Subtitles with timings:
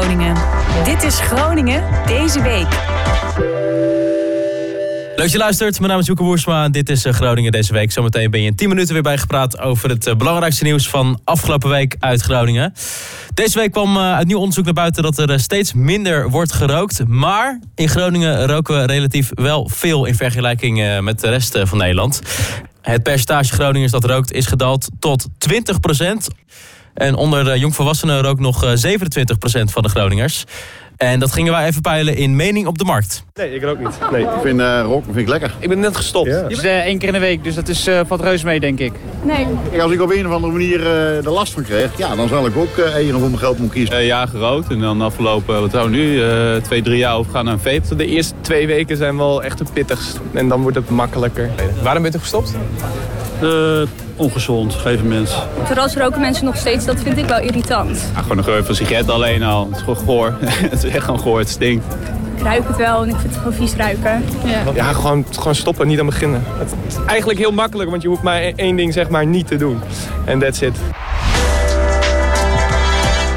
[0.00, 0.36] Groningen.
[0.84, 2.68] Dit is Groningen deze week.
[5.06, 5.78] Leuk dat je luistert.
[5.78, 7.92] Mijn naam is Joeke Woersma dit is eh, Groningen deze week.
[7.92, 11.70] Zometeen ben je in 10 minuten weer bijgepraat over het eh, belangrijkste nieuws van afgelopen
[11.70, 12.72] week uit Groningen.
[13.34, 17.08] Deze week kwam uh, uit nieuw onderzoek naar buiten dat er steeds minder wordt gerookt.
[17.08, 22.22] Maar in Groningen roken we relatief wel veel in vergelijking met de rest van Nederland.
[22.82, 26.28] Het percentage Groningers dat rookt is gedaald tot 20 procent.
[26.94, 30.44] En onder de jongvolwassenen rookt nog 27 procent van de Groningers.
[31.00, 33.24] En dat gingen wij even peilen in Mening op de Markt.
[33.34, 33.98] Nee, ik rook niet.
[34.10, 34.22] Nee.
[34.22, 35.54] Ik vind uh, roken vind ik lekker.
[35.58, 36.30] Ik ben net gestopt.
[36.30, 36.48] Ja.
[36.48, 38.78] Dus uh, één keer in de week, dus dat is uh, valt reus mee, denk
[38.78, 38.92] ik.
[39.22, 39.46] Nee.
[39.70, 42.28] Kijk, als ik op een of andere manier uh, er last van krijg, ja, dan
[42.28, 44.04] zal ik ook uh, één of mijn geld moeten kiezen.
[44.04, 44.70] ja, gerookt.
[44.70, 46.20] En dan de afgelopen, wat zou nu,
[46.62, 47.96] twee, drie jaar overgaan naar een vape.
[47.96, 50.20] De eerste twee weken zijn wel echt het pittigst.
[50.32, 51.50] En dan wordt het makkelijker.
[51.82, 52.54] Waarom ben je gestopt?
[54.16, 55.42] Ongezond, geven mensen.
[55.64, 58.10] Vooral roken mensen nog steeds, dat vind ik wel irritant.
[58.14, 59.66] Ja, gewoon een geur van sigaret alleen al.
[59.66, 60.34] Het is gewoon goor.
[60.70, 61.84] het is echt gewoon goor, het stinkt.
[62.36, 64.24] Ik ruik het wel en ik vind het gewoon vies ruiken.
[64.44, 66.42] Ja, ja gewoon, gewoon stoppen, niet aan beginnen.
[66.58, 69.56] Het is eigenlijk heel makkelijk, want je hoeft maar één ding zeg maar niet te
[69.56, 69.80] doen.
[70.24, 70.76] En that's it.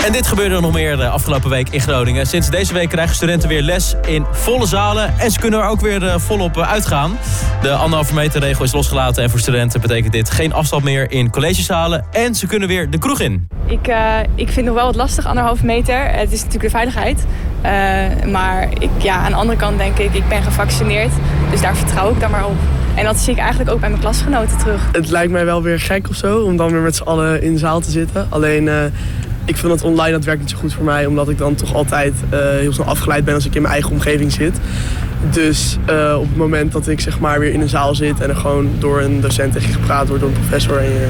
[0.05, 2.25] En dit gebeurde nog meer de afgelopen week in Groningen.
[2.25, 5.19] Sinds deze week krijgen studenten weer les in volle zalen.
[5.19, 7.17] En ze kunnen er ook weer volop uitgaan.
[7.61, 9.23] De anderhalve meter regel is losgelaten.
[9.23, 12.05] En voor studenten betekent dit geen afstand meer in collegezalen.
[12.11, 13.47] En ze kunnen weer de kroeg in.
[13.65, 16.09] Ik, uh, ik vind nog wel wat lastig, anderhalve meter.
[16.09, 17.25] Het is natuurlijk de veiligheid.
[17.65, 21.11] Uh, maar ik, ja, aan de andere kant denk ik, ik ben gevaccineerd.
[21.51, 22.57] Dus daar vertrouw ik dan maar op.
[22.95, 24.89] En dat zie ik eigenlijk ook bij mijn klasgenoten terug.
[24.91, 27.53] Het lijkt mij wel weer gek of zo, om dan weer met z'n allen in
[27.53, 28.27] de zaal te zitten.
[28.29, 28.63] Alleen...
[28.63, 28.83] Uh,
[29.45, 31.05] ik vind dat online, dat werkt niet zo goed voor mij.
[31.05, 33.91] Omdat ik dan toch altijd uh, heel snel afgeleid ben als ik in mijn eigen
[33.91, 34.57] omgeving zit.
[35.31, 38.29] Dus uh, op het moment dat ik zeg maar weer in een zaal zit en
[38.29, 40.77] er gewoon door een docent tegen gepraat wordt, door een professor.
[40.77, 41.09] En je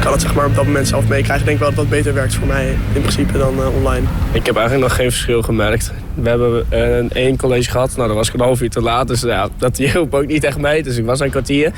[0.00, 1.46] kan het zeg maar op dat moment zelf meekrijgen.
[1.46, 4.06] denk ik wel dat dat beter werkt voor mij in principe dan uh, online.
[4.32, 5.92] Ik heb eigenlijk nog geen verschil gemerkt.
[6.14, 9.08] We hebben één college gehad, nou dan was ik een half uur te laat.
[9.08, 10.82] Dus ja, dat hielp ook niet echt mee.
[10.82, 11.72] Dus ik was een kwartier.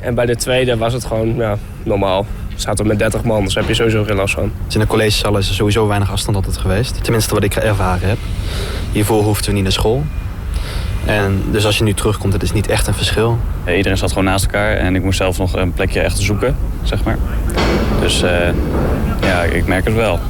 [0.00, 2.26] En bij de tweede was het gewoon ja, normaal.
[2.54, 4.52] We zaten met 30 man, dus heb je sowieso geen last van.
[4.64, 7.04] Dus in de collegezaal is er sowieso weinig afstand altijd geweest.
[7.04, 8.18] Tenminste wat ik ervaren heb.
[8.92, 10.04] Hiervoor hoefden we niet naar school.
[11.04, 13.38] En dus als je nu terugkomt, het is niet echt een verschil.
[13.66, 16.56] Ja, iedereen zat gewoon naast elkaar en ik moest zelf nog een plekje echt zoeken,
[16.82, 17.18] zeg maar.
[18.00, 18.30] Dus uh,
[19.20, 20.20] ja, ik merk het wel.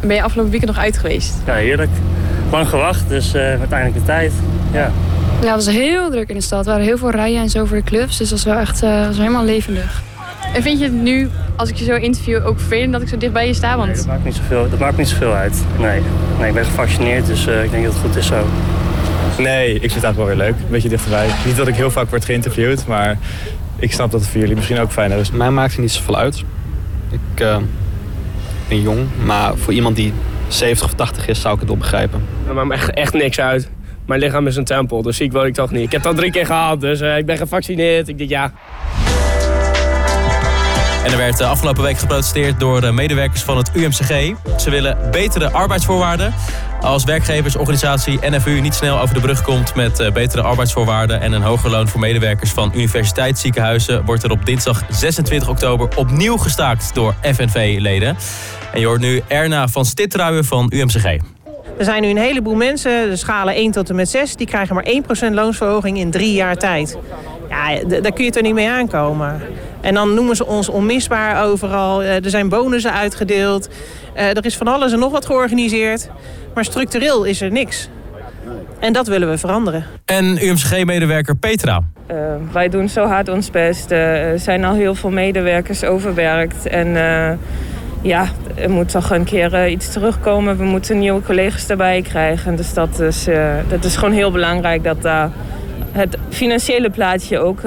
[0.00, 1.34] Ben je afgelopen weekend nog uit geweest?
[1.46, 1.90] Ja, heerlijk.
[2.50, 4.32] Lang gewacht, dus uh, uiteindelijk de tijd.
[4.72, 4.92] Ja.
[5.40, 6.66] Ja, het was heel druk in de stad.
[6.66, 8.16] Er waren heel veel rijen en zo voor de clubs.
[8.16, 10.02] Dus dat was wel echt uh, was helemaal levendig.
[10.52, 13.16] En vind je het nu, als ik je zo interview, ook vervelend dat ik zo
[13.16, 13.76] dicht bij je sta?
[13.76, 13.88] Want...
[13.88, 15.64] Nee, dat maakt niet zoveel, dat maakt niet zoveel uit.
[15.78, 16.00] Nee.
[16.38, 18.46] nee, ik ben gevaccineerd, dus uh, ik denk dat het goed is zo.
[19.38, 20.54] Nee, ik vind het eigenlijk wel weer leuk.
[20.64, 21.26] Een beetje dichterbij.
[21.46, 23.18] Niet dat ik heel vaak word geïnterviewd, maar
[23.78, 25.30] ik snap dat het voor jullie misschien ook fijner is.
[25.30, 26.44] Mij maakt het niet zoveel uit.
[27.10, 27.56] Ik uh,
[28.68, 30.12] ben jong, maar voor iemand die
[30.48, 32.22] 70 of 80 is, zou ik het wel begrijpen.
[32.46, 33.70] Dat maakt me echt, echt niks uit.
[34.06, 35.82] Mijn lichaam is een tempel, dus ziek wil ik toch niet.
[35.82, 38.08] Ik heb dat drie keer gehad, dus uh, ik ben gevaccineerd.
[38.08, 38.52] Ik denk ja.
[41.04, 44.34] En er werd afgelopen week geprotesteerd door medewerkers van het UMCG.
[44.58, 46.34] Ze willen betere arbeidsvoorwaarden.
[46.80, 51.70] Als werkgeversorganisatie NFU niet snel over de brug komt met betere arbeidsvoorwaarden en een hoger
[51.70, 58.16] loon voor medewerkers van universiteitsziekenhuizen, wordt er op dinsdag 26 oktober opnieuw gestaakt door FNV-leden.
[58.72, 61.04] En je hoort nu Erna van Stitruijen van UMCG.
[61.78, 64.36] Er zijn nu een heleboel mensen, de schalen 1 tot en met 6...
[64.36, 64.86] die krijgen maar
[65.30, 66.98] 1% loonsverhoging in drie jaar tijd.
[67.68, 69.40] Ja, daar kun je toch niet mee aankomen.
[69.80, 72.02] En dan noemen ze ons onmisbaar overal.
[72.02, 73.68] Er zijn bonussen uitgedeeld.
[74.14, 76.10] Er is van alles en nog wat georganiseerd.
[76.54, 77.88] Maar structureel is er niks.
[78.78, 79.84] En dat willen we veranderen.
[80.04, 81.80] En UMCG-medewerker Petra.
[82.10, 82.16] Uh,
[82.52, 83.90] wij doen zo hard ons best.
[83.90, 86.66] Uh, er zijn al heel veel medewerkers overwerkt.
[86.66, 87.30] En uh,
[88.02, 90.56] ja, er moet toch een keer iets terugkomen.
[90.56, 92.56] We moeten nieuwe collega's erbij krijgen.
[92.56, 93.28] Dus dat is,
[93.68, 95.30] dat is gewoon heel belangrijk dat daar
[95.92, 97.60] het financiële plaatje ook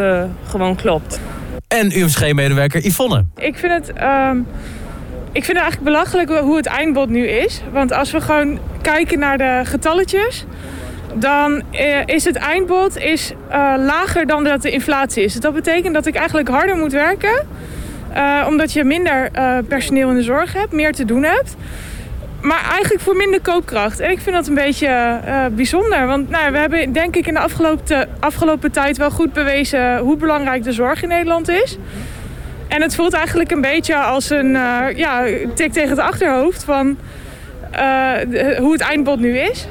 [0.47, 1.19] gewoon klopt.
[1.67, 3.25] En UMCG-medewerker Yvonne.
[3.35, 3.93] Ik vind het...
[4.03, 4.47] Um,
[5.31, 7.61] ik vind het eigenlijk belachelijk hoe het eindbod nu is.
[7.71, 10.45] Want als we gewoon kijken naar de getalletjes...
[11.13, 11.63] dan
[12.05, 15.31] is het eindbod is, uh, lager dan dat de inflatie is.
[15.31, 17.47] Dus dat betekent dat ik eigenlijk harder moet werken...
[18.15, 21.55] Uh, omdat je minder uh, personeel in de zorg hebt, meer te doen hebt.
[22.43, 23.99] Maar eigenlijk voor minder koopkracht.
[23.99, 26.07] En ik vind dat een beetje uh, bijzonder.
[26.07, 30.17] Want nou, we hebben denk ik in de afgelopen, afgelopen tijd wel goed bewezen hoe
[30.17, 31.77] belangrijk de zorg in Nederland is.
[32.67, 35.25] En het voelt eigenlijk een beetje als een uh, ja,
[35.55, 36.97] tik tegen het achterhoofd van
[37.75, 39.67] uh, hoe het eindbod nu is.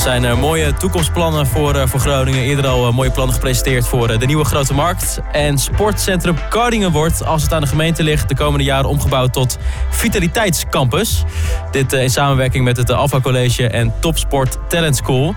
[0.00, 2.42] Er zijn uh, mooie toekomstplannen voor, uh, voor Groningen.
[2.42, 5.20] Eerder al uh, mooie plannen gepresenteerd voor de nieuwe Grote Markt.
[5.32, 8.28] En sportcentrum Kardingen wordt, als het aan de gemeente ligt...
[8.28, 9.58] de komende jaren omgebouwd tot
[9.90, 11.24] Vitaliteitscampus.
[11.70, 15.34] Dit in samenwerking met het Alpha College en Topsport Talent School.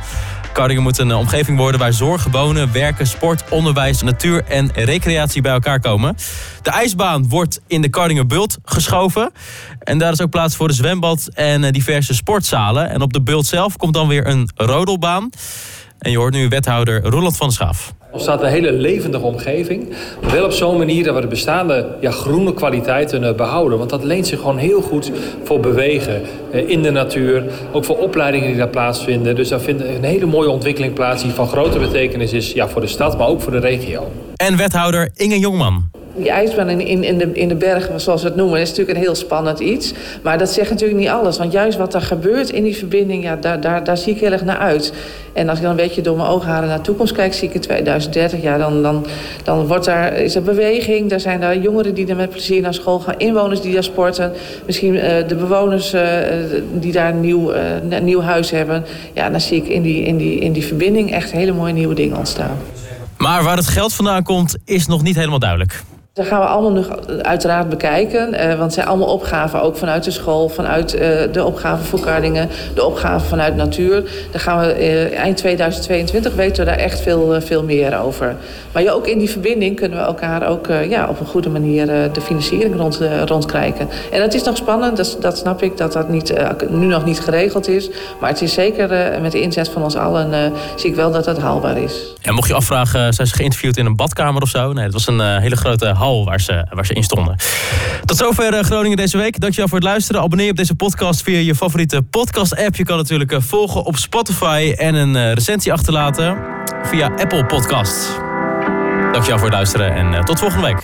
[0.53, 5.51] Kardingen moet een omgeving worden waar zorg, wonen, werken, sport, onderwijs, natuur en recreatie bij
[5.51, 6.15] elkaar komen.
[6.61, 9.31] De ijsbaan wordt in de Kardingen Bult geschoven.
[9.79, 12.89] En daar is ook plaats voor de zwembad en diverse sportzalen.
[12.89, 15.29] En op de Bult zelf komt dan weer een rodelbaan.
[15.99, 17.93] En je hoort nu wethouder Roland van Schaaf.
[18.13, 19.89] Er staat een hele levendige omgeving.
[20.21, 23.77] Maar wel op zo'n manier dat we de bestaande ja, groene kwaliteiten uh, behouden.
[23.77, 25.11] Want dat leent zich gewoon heel goed
[25.43, 26.21] voor bewegen
[26.53, 27.43] uh, in de natuur.
[27.71, 29.35] Ook voor opleidingen die daar plaatsvinden.
[29.35, 32.81] Dus daar vindt een hele mooie ontwikkeling plaats die van grote betekenis is ja, voor
[32.81, 34.11] de stad, maar ook voor de regio.
[34.35, 35.89] En wethouder Inge Jongman.
[36.15, 38.97] Die ijsbaan in, in, in, de, in de bergen, zoals we het noemen, is natuurlijk
[38.97, 39.93] een heel spannend iets.
[40.21, 41.37] Maar dat zegt natuurlijk niet alles.
[41.37, 44.31] Want juist wat er gebeurt in die verbinding, ja, daar, daar, daar zie ik heel
[44.31, 44.93] erg naar uit.
[45.33, 47.53] En als ik dan een beetje door mijn oogharen naar de toekomst kijk, zie ik
[47.53, 49.05] in 2030, ja, dan, dan,
[49.43, 51.11] dan wordt daar, is er beweging.
[51.11, 54.31] Er zijn daar jongeren die er met plezier naar school gaan, inwoners die daar sporten.
[54.65, 56.01] Misschien uh, de bewoners uh,
[56.73, 57.53] die daar een nieuw,
[57.89, 58.85] een nieuw huis hebben.
[59.13, 61.95] Ja, dan zie ik in die, in, die, in die verbinding echt hele mooie nieuwe
[61.95, 62.57] dingen ontstaan.
[63.17, 65.83] Maar waar het geld vandaan komt, is nog niet helemaal duidelijk.
[66.15, 68.33] Dat gaan we allemaal nog uiteraard bekijken.
[68.33, 71.01] Uh, want het zijn allemaal opgaven, ook vanuit de school, vanuit uh,
[71.31, 74.03] de opgaven voor Kardingen, de opgaven vanuit natuur.
[74.31, 78.35] Daar gaan we uh, eind 2022 weten we daar echt veel, veel meer over.
[78.71, 81.85] Maar ja, ook in die verbinding kunnen we elkaar ook ja, op een goede manier
[82.13, 83.89] de financiering rond, rondkrijgen.
[84.11, 86.33] En dat is nog spannend, dat, dat snap ik, dat dat niet,
[86.69, 87.89] nu nog niet geregeld is.
[88.19, 91.39] Maar het is zeker met de inzet van ons allen, zie ik wel dat dat
[91.39, 92.13] haalbaar is.
[92.21, 94.73] En mocht je afvragen, zijn ze geïnterviewd in een badkamer of zo?
[94.73, 95.85] Nee, het was een hele grote
[96.23, 97.35] waar ze, in stonden.
[98.05, 99.39] Tot zover Groningen deze week.
[99.39, 100.21] Dankjewel voor het luisteren.
[100.21, 102.75] Abonneer op deze podcast via je favoriete podcast-app.
[102.75, 106.37] Je kan natuurlijk volgen op Spotify en een recensie achterlaten
[106.83, 108.07] via Apple Podcasts.
[109.11, 110.83] Dankjewel voor het luisteren en tot volgende week.